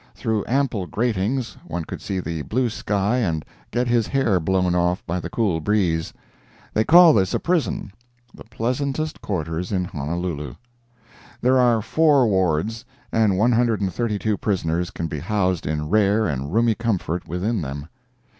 [0.15, 5.05] Through ample gratings, one could see the blue sky and get his hair blown off
[5.05, 6.11] by the cool breeze.
[6.73, 10.55] They call this a prison—the pleasantest quarters in Honolulu.
[11.39, 15.87] There are four wards, and one hundred and thirty two prisoners can be housed in
[15.87, 17.87] rare and roomy comfort within them.